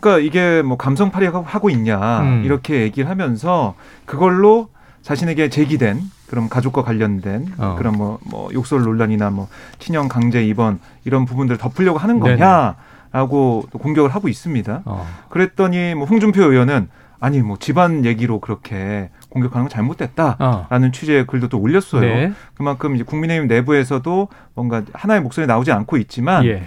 [0.01, 2.43] 그러니까 이게 뭐 감성팔이 하고 있냐 음.
[2.45, 3.75] 이렇게 얘기를 하면서
[4.07, 4.69] 그걸로
[5.03, 7.75] 자신에게 제기된 그런 가족과 관련된 어.
[7.77, 12.77] 그런 뭐, 뭐 욕설 논란이나 뭐 친형 강제 입원 이런 부분들을 덮으려고 하는 거냐
[13.13, 14.83] 라고 공격을 하고 있습니다.
[14.87, 15.07] 어.
[15.29, 16.89] 그랬더니 뭐 홍준표 의원은
[17.21, 20.93] 아니 뭐 집안 얘기로 그렇게 공격하는 건 잘못됐다라는 어.
[20.93, 22.01] 취지의 글도 또 올렸어요.
[22.03, 22.33] 네.
[22.55, 26.65] 그만큼 이제 국민의힘 내부에서도 뭔가 하나의 목소리 나오지 않고 있지만 예.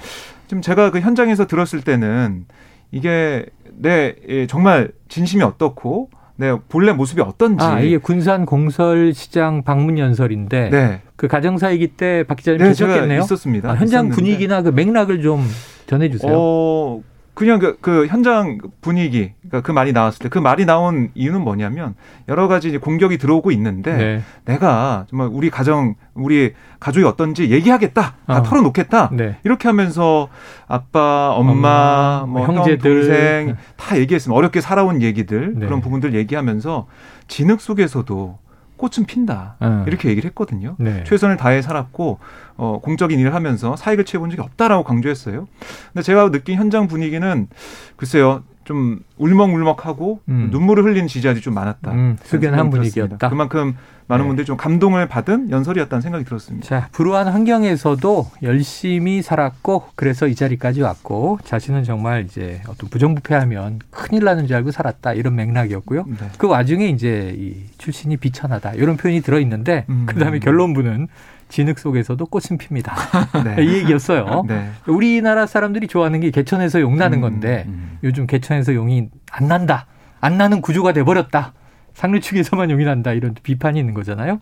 [0.47, 2.45] 지금 제가 그 현장에서 들었을 때는
[2.91, 3.45] 이게
[3.77, 7.63] 내 예, 정말 진심이 어떻고 네, 본래 모습이 어떤지.
[7.63, 11.01] 아, 이게 군산 공설 시장 방문 연설인데 네.
[11.15, 13.21] 그 가정사이기 때 박 기자님 네, 계셨겠네요.
[13.21, 13.69] 있었습니다.
[13.69, 14.15] 아, 현장 있었는데.
[14.15, 15.45] 분위기나 그 맥락을 좀
[15.87, 16.31] 전해 주세요.
[16.35, 17.01] 어,
[17.35, 21.95] 그냥 그, 그 현장 분위기, 그러니까 그 말이 나왔을 때 그 말이 나온 이유는 뭐냐면
[22.27, 24.21] 여러 가지 공격이 들어오고 있는데 네.
[24.45, 28.43] 내가 정말 우리 가정, 우리 가족이 어떤지 얘기하겠다, 다 어.
[28.43, 29.37] 털어놓겠다 네.
[29.43, 30.29] 이렇게 하면서
[30.67, 33.55] 아빠, 엄마, 엄마 뭐 형제들, 형, 동생 네.
[33.77, 35.65] 다 얘기했으면 어렵게 살아온 얘기들 네.
[35.65, 36.87] 그런 부분들 얘기하면서
[37.27, 38.39] 진흙 속에서도
[38.85, 39.83] 꽃은 핀다 음.
[39.87, 40.75] 이렇게 얘기를 했거든요.
[40.77, 41.03] 네.
[41.05, 42.19] 최선을 다해 살았고
[42.57, 45.47] 어, 공적인 일을 하면서 사익을 취해본 적이 없다라고 강조했어요.
[45.93, 47.47] 근데 제가 느낀 현장 분위기는
[47.95, 50.49] 글쎄요 좀 울먹울먹하고 음.
[50.51, 51.91] 눈물을 흘리는 지지자들이 좀 많았다.
[51.91, 53.29] 음, 숙연한 분위기였다.
[53.29, 53.75] 그만큼
[54.07, 54.27] 많은 네.
[54.27, 56.67] 분들이 좀 감동을 받은 연설이었다는 생각이 들었습니다.
[56.67, 64.25] 자, 불우한 환경에서도 열심히 살았고 그래서 이 자리까지 왔고 자신은 정말 이제 어떤 부정부패하면 큰일
[64.25, 66.05] 나는 줄 알고 살았다 이런 맥락이었고요.
[66.07, 66.15] 네.
[66.37, 70.05] 그 와중에 이제 이 출신이 비천하다 이런 표현이 들어 있는데 음.
[70.07, 71.07] 그다음에 결론부는
[71.49, 72.95] 진흙 속에서도 꽃은 핍니다.
[73.43, 73.63] 네.
[73.63, 74.43] 이 얘기였어요.
[74.47, 74.69] 네.
[74.87, 77.99] 우리나라 사람들이 좋아하는 게 개천에서 용 나는 음, 건데 음.
[78.03, 79.87] 요즘 개천에서 용이 안 난다.
[80.21, 81.53] 안 나는 구조가 돼 버렸다.
[81.93, 83.13] 상류 측에서만 용이 난다.
[83.13, 84.39] 이런 비판이 있는 거잖아요.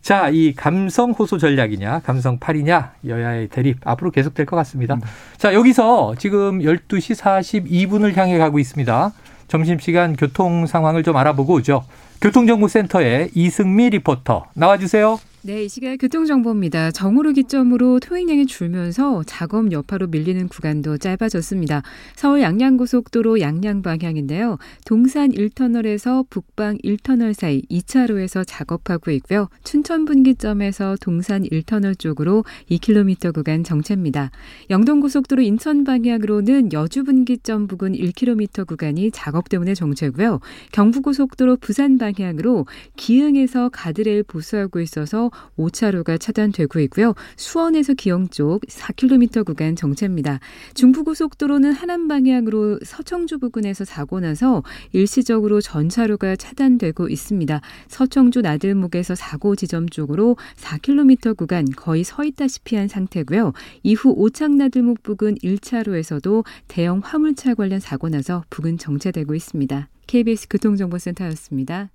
[0.00, 4.94] 자, 이 감성 호소 전략이냐, 감성 팔이냐, 여야의 대립 앞으로 계속될 것 같습니다.
[4.94, 5.02] 네.
[5.36, 9.12] 자, 여기서 지금 12시 42분을 향해 가고 있습니다.
[9.48, 11.84] 점심시간 교통 상황을 좀 알아보고 오죠.
[12.20, 15.18] 교통정보센터의 이승미 리포터 나와주세요.
[15.48, 16.90] 네, 이 시각 교통정보입니다.
[16.90, 21.80] 정오를 기점으로 토행량이 줄면서 작업 여파로 밀리는 구간도 짧아졌습니다.
[22.14, 24.58] 서울 양양고속도로 양양 방향인데요.
[24.84, 29.48] 동산 1터널에서 북방 1터널 사이 2차로에서 작업하고 있고요.
[29.64, 34.30] 춘천 분기점에서 동산 1터널 쪽으로 2km 구간 정체입니다.
[34.68, 40.40] 영동고속도로 인천 방향으로는 여주 분기점 부근 1km 구간이 작업 때문에 정체고요.
[40.72, 47.14] 경부고속도로 부산 방향으로 기흥에서 가드레일 보수하고 있어서 5차로가 차단되고 있고요.
[47.36, 50.40] 수원에서 기영 쪽 4km 구간 정체입니다.
[50.74, 57.60] 중부고속도로는 하남 방향으로 서청주 부근에서 사고 나서 일시적으로 전차로가 차단되고 있습니다.
[57.88, 63.52] 서청주 나들목에서 사고 지점 쪽으로 4km 구간 거의 서 있다시피 한 상태고요.
[63.82, 69.88] 이후 오창 나들목 부근 1차로에서도 대형 화물차 관련 사고 나서 부근 정체되고 있습니다.
[70.06, 71.90] KBS 교통정보센터였습니다.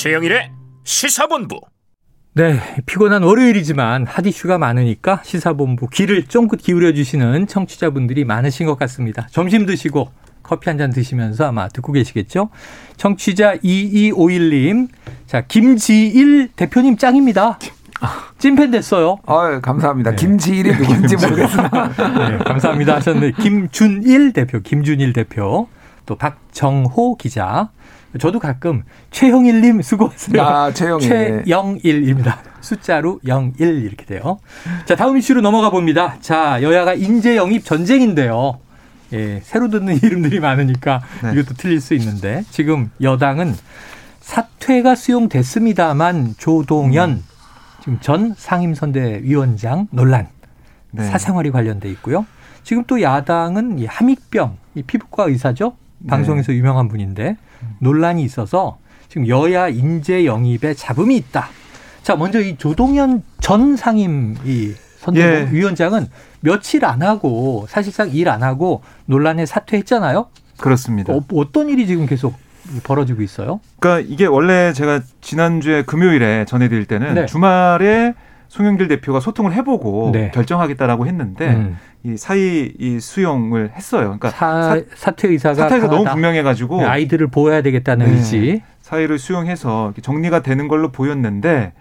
[0.00, 0.50] 최영일의
[0.82, 1.60] 시사본부.
[2.32, 9.26] 네, 피곤한 월요일이지만 핫 이슈가 많으니까 시사본부 귀를 쫑긋 기울여 주시는 청취자분들이 많으신 것 같습니다.
[9.30, 10.10] 점심 드시고
[10.42, 12.48] 커피 한 잔 드시면서 아마 듣고 계시겠죠?
[12.96, 14.88] 청취자 2251님,
[15.26, 17.58] 자, 김지일 대표님 짱입니다.
[18.38, 19.18] 찐팬 됐어요.
[19.26, 20.12] 아 감사합니다.
[20.12, 20.16] 네.
[20.16, 21.68] 김지일이 누군지 모르겠으나.
[22.30, 25.68] 네, 감사합니다 하셨는데, 김준일 대표, 김준일 대표,
[26.06, 27.68] 또 박정호 기자,
[28.18, 30.42] 저도 가끔 최형일님 수고하세요.
[30.42, 31.44] 아, 최영일.
[31.44, 32.38] 최영일입니다.
[32.60, 34.38] 숫자로 01 이렇게 돼요.
[34.84, 36.16] 자, 다음 이슈로 넘어가 봅니다.
[36.20, 38.58] 자, 여야가 인재 영입 전쟁인데요.
[39.12, 41.32] 예, 새로 듣는 이름들이 많으니까 네.
[41.32, 43.54] 이것도 틀릴 수 있는데 지금 여당은
[44.20, 47.24] 사퇴가 수용됐습니다만 조동연 음.
[47.80, 50.28] 지금 전 상임선대위원장 논란
[50.92, 51.04] 네.
[51.04, 52.26] 사생활이 관련돼 있고요.
[52.62, 55.76] 지금 또 야당은 이 함익병 이 피부과 의사죠.
[56.08, 56.58] 방송에서 네.
[56.58, 57.36] 유명한 분인데
[57.78, 61.48] 논란이 있어서 지금 여야 인재 영입에 잡음이 있다.
[62.02, 66.06] 자, 먼저 이 조동현 전 상임 이 선대위원장은 예.
[66.40, 70.28] 며칠 안 하고 사실상 일 안 하고 논란에 사퇴했잖아요.
[70.58, 71.12] 그렇습니다.
[71.12, 72.34] 어, 어떤 일이 지금 계속
[72.84, 73.60] 벌어지고 있어요?
[73.78, 77.26] 그러니까 이게 원래 제가 지난주에 금요일에 전해드릴 때는 네.
[77.26, 78.14] 주말에
[78.48, 80.30] 송영길 대표가 소통을 해보고 네.
[80.32, 81.78] 결정하겠다라고 했는데 음.
[82.02, 84.04] 이 사의 이 수용을 했어요.
[84.18, 88.12] 그러니까 사, 사퇴 의사가 사퇴가 너무 분명해가지고 네, 아이들을 보호해야 되겠다는 네.
[88.12, 91.72] 의지 사의를 수용해서 정리가 되는 걸로 보였는데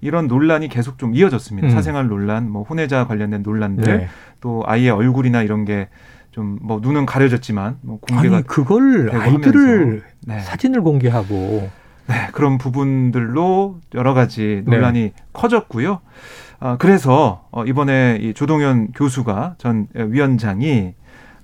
[0.00, 1.68] 이런 논란이 계속 좀 이어졌습니다.
[1.68, 1.70] 음.
[1.70, 4.08] 사생활 논란, 뭐 혼외자 관련된 논란들, 네.
[4.40, 5.88] 또 아이의 얼굴이나 이런 게
[6.32, 10.40] 좀 뭐 눈은 가려졌지만 뭐 공개가 아니 그걸 아이들을 네.
[10.40, 11.68] 사진을 공개하고
[12.12, 15.12] 네, 그런 부분들로 여러 가지 논란이 네.
[15.32, 16.00] 커졌고요.
[16.60, 20.94] 아, 그래서 어, 이번에 이 조동현 교수가 전 위원장이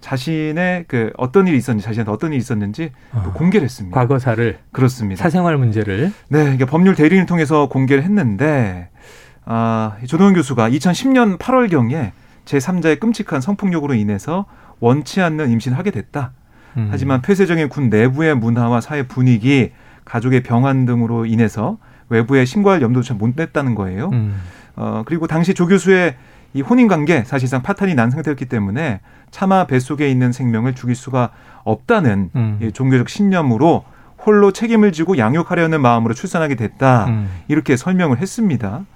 [0.00, 3.98] 자신의 그 어떤 일이 있었는지 자신한테 어떤 일이 있었는지 어, 공개를 했습니다.
[3.98, 5.22] 과거사를 그렇습니다.
[5.22, 8.90] 사생활 문제를 네, 이게 법률 대리인을 통해서 공개를 했는데
[9.46, 12.12] 아, 조동현 교수가 2010년 8월 경에
[12.44, 14.44] 제 3자의 끔찍한 성폭력으로 인해서
[14.80, 16.32] 원치 않는 임신을 하게 됐다.
[16.76, 16.88] 음.
[16.90, 19.72] 하지만 폐쇄적인 군 내부의 문화와 사회 분위기,
[20.08, 24.08] 가족의 병환 등으로 인해서 외부에 신고할 염도조차 못 냈다는 거예요.
[24.12, 24.34] 음.
[24.74, 26.16] 어, 그리고 당시 조 교수의
[26.54, 31.30] 이 혼인 관계 사실상 파탄이 난 상태였기 때문에 차마 뱃속에 있는 생명을 죽일 수가
[31.64, 32.58] 없다는 음.
[32.62, 33.84] 이 종교적 신념으로
[34.24, 37.06] 홀로 책임을 지고 양육하려는 마음으로 출산하게 됐다.
[37.08, 37.28] 음.
[37.48, 38.86] 이렇게 설명을 했습니다.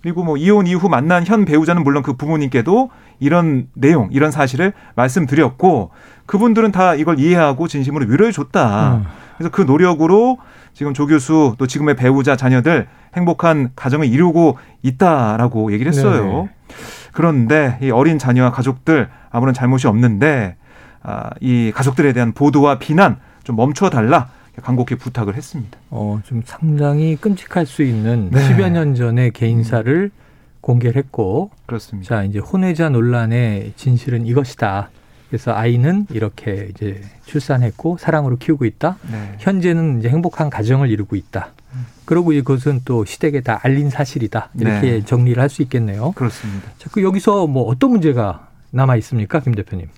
[0.00, 5.90] 그리고 뭐 이혼 이후 만난 현 배우자는 물론 그 부모님께도 이런 내용, 이런 사실을 말씀드렸고
[6.26, 8.96] 그분들은 다 이걸 이해하고 진심으로 위로해 줬다.
[8.96, 9.04] 음.
[9.42, 10.38] 그래서 그 노력으로
[10.72, 16.48] 지금 조 교수 또 지금의 배우자 자녀들 행복한 가정을 이루고 있다라고 얘기를 했어요.
[16.48, 16.76] 네
[17.12, 20.56] 그런데 이 어린 자녀와 가족들 아무런 잘못이 없는데
[21.02, 24.30] 아, 이 가족들에 대한 보도와 비난 좀 멈춰 달라.
[24.62, 25.78] 간곡히 부탁을 했습니다.
[25.88, 28.38] 어, 좀 상당히 끔찍할 수 있는 네.
[28.38, 30.10] 10여 년 전의 개인사를
[30.60, 32.16] 공개를 했고 그렇습니다.
[32.16, 34.90] 자, 이제 혼외자 논란의 진실은 이것이다.
[35.32, 38.98] 그래서 아이는 이렇게 이제 출산했고 사랑으로 키우고 있다.
[39.10, 39.34] 네.
[39.38, 41.52] 현재는 이제 행복한 가정을 이루고 있다.
[42.04, 44.50] 그러고 이것은 또 시댁에 다 알린 사실이다.
[44.60, 45.04] 이렇게 네.
[45.06, 46.12] 정리를 할 수 있겠네요.
[46.12, 46.68] 그렇습니다.
[46.76, 49.88] 자, 그 여기서 뭐 어떤 문제가 남아 있습니까, 김 대표님?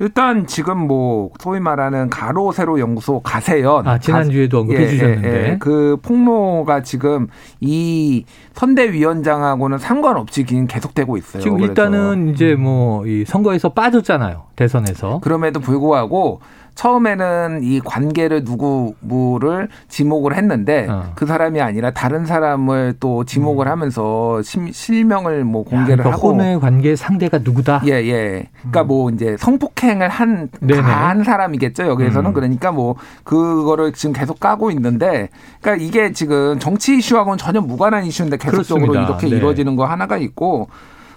[0.00, 5.28] 일단 지금 뭐 소위 말하는 가로 세로 연구소 가세연 아 지난주에도 언급해 예, 주셨는데.
[5.28, 5.56] 예, 예.
[5.58, 7.28] 그 폭로가 지금
[7.60, 11.42] 이 선대위원장하고는 상관없이 계속되고 있어요.
[11.42, 14.44] 지금 일단은 이제 뭐 이 선거에서 빠졌잖아요.
[14.56, 15.20] 대선에서.
[15.20, 16.40] 그럼에도 불구하고
[16.74, 21.12] 처음에는 이 관계를 누구를 지목을 했는데 어.
[21.14, 23.72] 그 사람이 아니라 다른 사람을 또 지목을 음.
[23.72, 27.82] 하면서 시, 실명을 뭐 공개를 야, 하고 혼의 관계 상대가 누구다.
[27.86, 28.48] 예, 예.
[28.58, 28.86] 그러니까 음.
[28.86, 30.48] 뭐 이제 성폭행을 한
[31.10, 31.86] 한 사람이겠죠.
[31.86, 32.34] 여기에서는 음.
[32.34, 35.28] 그러니까 뭐 그거를 지금 계속 까고 있는데
[35.60, 39.02] 그러니까 이게 지금 정치 이슈하고는 전혀 무관한 이슈인데 계속적으로 그렇습니다.
[39.02, 39.36] 이렇게 네.
[39.36, 40.68] 이루어지는 거 하나가 있고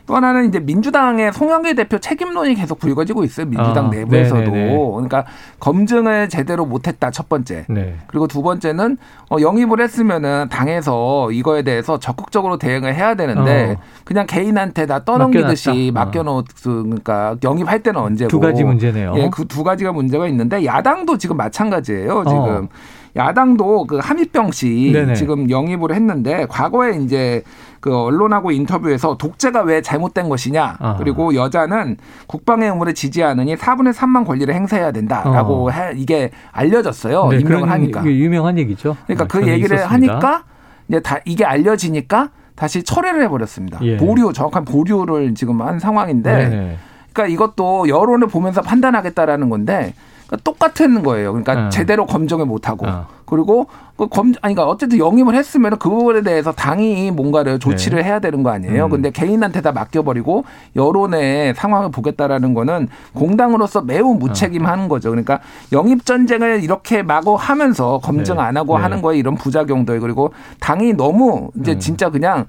[0.05, 3.45] 또 하나는 이제 민주당의 송영길 대표 책임론이 계속 불거지고 있어요.
[3.45, 4.41] 민주당 아, 내부에서도.
[4.51, 4.77] 네네네.
[4.91, 5.25] 그러니까
[5.61, 7.65] 검증을 제대로 못했다 첫 번째.
[7.69, 7.95] 네.
[8.07, 8.97] 그리고 두 번째는
[9.29, 13.81] 어, 영입을 했으면은 당에서 이거에 대해서 적극적으로 대응을 해야 되는데 어.
[14.03, 17.37] 그냥 개인한테 다 떠넘기듯이 맡겨놓으니까 어.
[17.41, 18.29] 영입할 때는 언제고.
[18.29, 19.13] 두 가지 문제네요.
[19.17, 22.23] 예, 그 두 가지가 문제가 있는데 야당도 지금 마찬가지예요.
[22.27, 22.67] 지금.
[23.15, 23.19] 어.
[23.19, 25.13] 야당도 그 함익병 씨 네네.
[25.15, 27.43] 지금 영입을 했는데 과거에 이제
[27.79, 30.95] 그 언론하고 인터뷰에서 독재가 왜 잘못된 것이냐 아.
[30.97, 31.97] 그리고 여자는
[32.27, 35.71] 국방의 의무를 지지하느니 4분의 3만 권리를 행사해야 된다라고 어.
[35.71, 38.95] 해, 이게 알려졌어요 네, 임명을 하니까 유명한 얘기죠.
[39.05, 40.13] 그러니까 아, 그 얘기를 있었습니다.
[40.13, 40.43] 하니까
[40.87, 43.79] 이제 다 이게 알려지니까 다시 철회를 해버렸습니다.
[43.81, 43.97] 예.
[43.97, 46.31] 보류 정확한 보류를 지금 한 상황인데.
[46.31, 46.77] 네네.
[47.13, 49.93] 그러니까 이것도 여론을 보면서 판단하겠다라는 건데
[50.33, 51.31] 그러니까 똑같은 거예요.
[51.31, 51.69] 그러니까 네.
[51.69, 53.07] 제대로 검증을 못하고 어.
[53.25, 58.05] 그리고 그 검, 아니, 그러니까 어쨌든 영입을 했으면 그 부분에 대해서 당이 뭔가를 조치를 네.
[58.05, 58.85] 해야 되는 거 아니에요.
[58.85, 58.89] 음.
[58.89, 65.09] 근데 개인한테 다 맡겨버리고 여론의 상황을 보겠다라는 거는 공당으로서 매우 무책임하는 거죠.
[65.09, 65.39] 그러니까
[65.71, 68.41] 영입 전쟁을 이렇게 마구 하면서 검증 네.
[68.41, 68.83] 안 하고 네.
[68.83, 71.79] 하는 거에 이런 부작용들 그리고 당이 너무 이제 음.
[71.79, 72.45] 진짜 그냥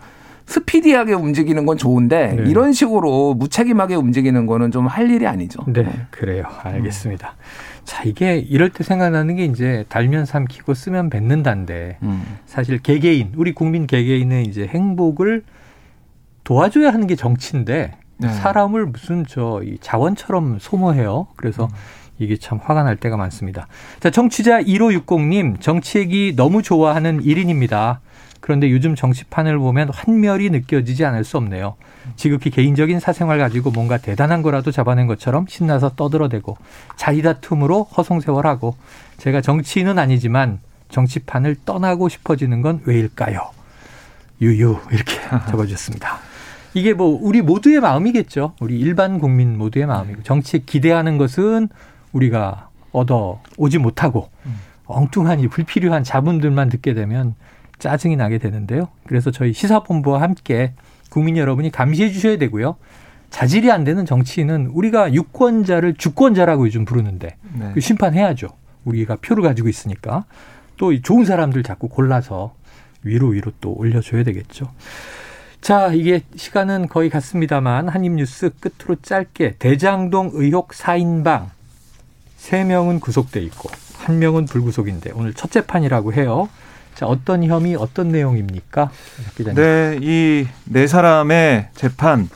[0.47, 2.51] 스피디하게 움직이는 건 좋은데 네.
[2.51, 5.61] 이런 식으로 무책임하게 움직이는 거는 좀 할 일이 아니죠.
[5.66, 6.44] 네, 그래요.
[6.62, 7.35] 알겠습니다.
[7.35, 7.73] 음.
[7.85, 12.38] 자, 이게 이럴 때 생각나는 게 이제 달면 삼키고 쓰면 뱉는다인데 음.
[12.47, 15.44] 사실 개개인, 우리 국민 개개인의 이제 행복을
[16.44, 18.29] 도와줘야 하는 게 정치인데 네.
[18.29, 21.27] 사람을 무슨 저 자원처럼 소모해요.
[21.37, 21.68] 그래서 음.
[22.18, 23.66] 이게 참 화가 날 때가 많습니다.
[24.01, 27.99] 자, 정치자 1560님, 정치 얘기 너무 좋아하는 1인입니다.
[28.44, 31.76] 그런데 요즘 정치판을 보면 환멸이 느껴지지 않을 수 없네요.
[32.16, 36.59] 지극히 개인적인 사생활 가지고 뭔가 대단한 거라도 잡아낸 것처럼 신나서 떠들어대고
[36.96, 38.76] 자리다툼으로 허송세월하고
[39.16, 40.59] 제가 정치인은 아니지만
[40.90, 43.48] 정치판을 떠나고 싶어지는 건 왜일까요?
[44.42, 45.14] 유유 이렇게
[45.48, 46.18] 적어주셨습니다.
[46.74, 48.57] 이게 뭐 우리 모두의 마음이겠죠.
[48.61, 51.70] 우리 일반 국민 모두의 마음이고 정치에 기대하는 것은
[52.12, 54.61] 우리가 얻어 오지 못하고 음.
[54.85, 57.35] 엉뚱한 이 불필요한 자본들만 듣게 되면
[57.85, 58.88] 짜증이 나게 되는데요.
[59.07, 60.73] 그래서 저희 시사본부와 함께
[61.11, 62.77] 국민 여러분이 감시해 주셔야 되고요.
[63.29, 67.73] 자질이 안 되는 정치인은 우리가 유권자를 주권자라고 요즘 부르는데 네.
[67.75, 68.49] 그 심판해야죠.
[68.87, 70.25] 우리가 표를 가지고 있으니까
[70.79, 72.55] 또 좋은 사람들 자꾸 골라서
[73.03, 74.70] 위로 위로 또 올려줘야 되겠죠.
[75.61, 81.49] 자, 이게 시간은 거의 갔습니다만 한입뉴스 끝으로 짧게 대장동 의혹 4인방
[82.38, 83.68] 3명은 구속돼 있고
[84.05, 86.49] 1명은 불구속인데 오늘 첫 재판이라고 해요.
[86.94, 88.90] 자, 어떤 혐의, 어떤 내용입니까?
[89.54, 92.28] 네, 이 네 사람의 재판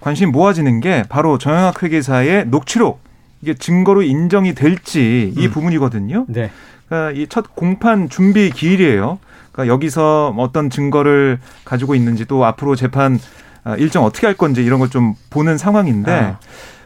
[0.00, 3.00] 관심 모아지는 게 바로 정영학 회계사의 녹취록
[3.42, 5.50] 이게 증거로 인정이 될지 이 음.
[5.50, 6.26] 부분이거든요.
[6.28, 6.50] 네.
[6.88, 9.18] 그러니까 이 첫 공판 준비 기일이에요.
[9.52, 13.18] 그러니까 여기서 어떤 증거를 가지고 있는지 또 앞으로 재판
[13.64, 16.38] 아, 일정 어떻게 할 건지 이런 걸 좀 보는 상황인데 아.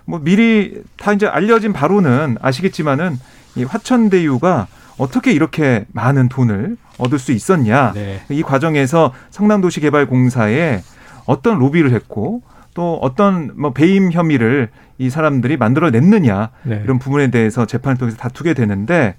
[0.04, 3.18] 뭐 미리 다 이제 알려진 바로는 아시겠지만은
[3.56, 7.92] 이 화천대유가 어떻게 이렇게 많은 돈을 얻을 수 있었냐.
[7.94, 8.20] 네.
[8.28, 10.82] 이 과정에서 성남도시개발공사에
[11.26, 12.42] 어떤 로비를 했고
[12.74, 16.80] 또 어떤 뭐 배임 혐의를 이 사람들이 만들어냈느냐 네.
[16.84, 19.16] 이런 부분에 대해서 재판을 통해서 다투게 되는데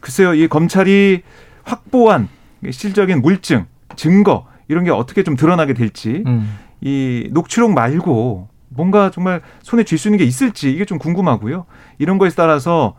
[0.00, 1.22] 글쎄요 이 검찰이
[1.64, 2.28] 확보한
[2.70, 6.58] 실적인 물증 증거 이런 게 어떻게 좀 드러나게 될지 음.
[6.80, 11.66] 이 녹취록 말고 뭔가 정말 손에 쥘 수 있는 게 있을지 이게 좀 궁금하고요.
[11.98, 12.94] 이런 거에 따라서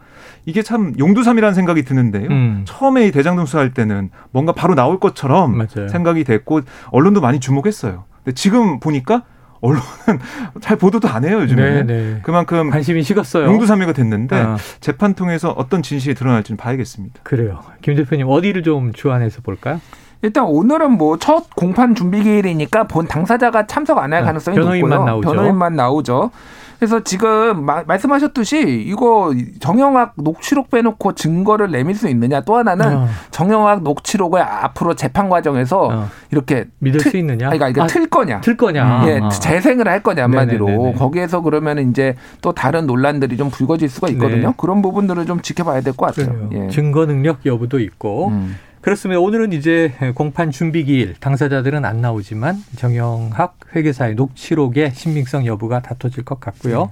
[0.47, 2.29] 이게 참 용두삼이라는 생각이 드는데요.
[2.29, 2.61] 음.
[2.65, 5.89] 처음에 이 대장동 수사할 때는 뭔가 바로 나올 것처럼 맞아요.
[5.89, 8.05] 생각이 됐고 언론도 많이 주목했어요.
[8.23, 9.23] 근데 지금 보니까
[9.59, 9.83] 언론은
[10.61, 11.83] 잘 보도도 안 해요 요즘에.
[11.83, 12.19] 네, 네.
[12.23, 13.45] 그만큼 관심이 식었어요.
[13.45, 14.57] 용두삼미가 됐는데 아.
[14.79, 17.19] 재판 통해서 어떤 진실이 드러날지는 봐야겠습니다.
[17.23, 17.59] 그래요.
[17.81, 19.81] 김 대표님 어디를 좀 주안해서 볼까요?
[20.21, 25.05] 일단 오늘은 뭐 첫 공판 준비 기일이니까 본 당사자가 참석 안 할 가능성이 변호인만 높고요.
[25.05, 25.29] 나오죠.
[25.31, 26.31] 변호인만 나오죠.
[26.79, 33.07] 그래서 지금 마, 말씀하셨듯이 이거 정영학 녹취록 빼놓고 증거를 내밀 수 있느냐 또 하나는 어.
[33.31, 36.07] 정영학 녹취록을 앞으로 재판 과정에서 어.
[36.31, 37.49] 이렇게 믿을 틀, 수 있느냐?
[37.49, 38.41] 그러니까 아, 틀 거냐?
[38.41, 39.05] 틀 거냐?
[39.07, 39.29] 예, 어.
[39.29, 40.93] 재생을 할 거냐 한마디로 네네네네.
[40.99, 44.49] 거기에서 그러면 이제 또 다른 논란들이 좀 불거질 수가 있거든요.
[44.49, 44.53] 네.
[44.57, 46.47] 그런 부분들을 좀 지켜봐야 될 것 같아요.
[46.53, 46.69] 예.
[46.69, 48.27] 증거 능력 여부도 있고.
[48.27, 48.55] 음.
[48.87, 49.19] 그렇습니다.
[49.19, 56.39] 오늘은 이제 공판 준비 기일 당사자들은 안 나오지만 정영학 회계사의 녹취록의 신빙성 여부가 다퉈질 것
[56.39, 56.89] 같고요.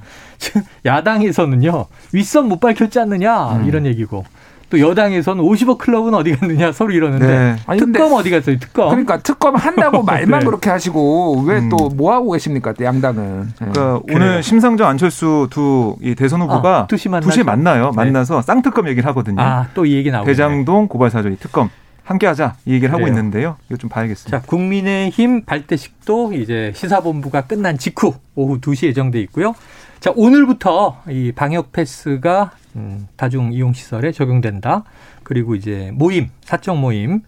[0.57, 0.63] 음.
[0.85, 3.65] 야당에서는요 윗선 못 밝혔지 않느냐 음.
[3.65, 4.25] 이런 얘기고
[4.69, 7.55] 또 여당에서는 50억 클럽은 어디 갔느냐 서로 이러는데 네.
[7.65, 8.59] 아니, 특검 어디 갔어요?
[8.59, 8.89] 특검.
[8.89, 10.45] 그러니까 특검 한다고 말만 네.
[10.45, 12.13] 그렇게 하시고 왜 또뭐 음.
[12.13, 12.73] 하고 계십니까?
[12.81, 13.41] 양당은.
[13.41, 13.53] 네.
[13.71, 14.13] 그러니까 네.
[14.15, 17.91] 오늘 심상정 안철수 두 이 대선 후보가 아, 2시, 2시에 만나요.
[17.91, 17.95] 네.
[17.95, 19.41] 만나서 쌍특검 얘기를 하거든요.
[19.41, 20.25] 아, 또 이 얘기 나오네.
[20.29, 21.69] 대장동 고발사저리 특검.
[22.05, 23.03] 함께 하자 이 얘기를 그래요.
[23.03, 23.57] 하고 있는데요.
[23.67, 24.39] 이거 좀 봐야겠습니다.
[24.39, 29.55] 자, 국민의힘 발대식도 이제 시사본부가 끝난 직후 오후 2시 예정돼 있고요.
[29.99, 34.83] 자, 오늘부터 이 방역 패스가 음, 다중 이용 시설에 적용된다.
[35.23, 37.21] 그리고 이제 모임, 사적 모임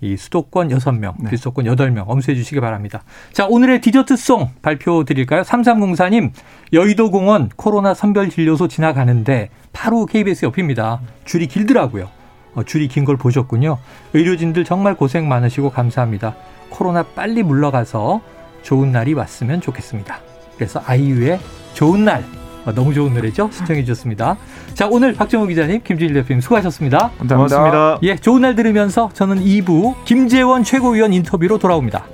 [0.00, 1.30] 이 수도권 6명, 네.
[1.30, 3.02] 비수도권 8명 엄수해 주시기 바랍니다.
[3.32, 5.42] 자, 오늘의 디저트송 발표 드릴까요?
[5.42, 6.30] 3304님,
[6.72, 11.00] 여의도 공원 코로나 선별 진료소 지나가는데 바로 KBS 옆입니다.
[11.24, 12.19] 줄이 길더라고요.
[12.54, 13.78] 어, 줄이 긴 걸 보셨군요.
[14.14, 16.34] 의료진들 정말 고생 많으시고 감사합니다.
[16.68, 18.20] 코로나 빨리 물러가서
[18.62, 20.18] 좋은 날이 왔으면 좋겠습니다.
[20.56, 21.40] 그래서 아이유의
[21.74, 22.24] 좋은 날
[22.66, 23.48] 어, 너무 좋은 노래죠?
[23.50, 24.36] 신청해 주셨습니다.
[24.74, 27.10] 자, 오늘 박정호 기자님, 김준일 대표님 수고하셨습니다.
[27.18, 27.36] 감사합니다.
[27.36, 27.98] 고맙습니다.
[28.02, 32.04] 예, 좋은 날 들으면서 저는 2부 김재원 최고위원 인터뷰로 돌아옵니다.